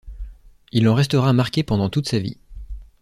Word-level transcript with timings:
Il 0.71 0.89
en 0.89 0.95
restera 0.95 1.31
marqué 1.31 1.61
pendant 1.61 1.89
toute 1.91 2.09
sa 2.09 2.17
vie. 2.17 2.39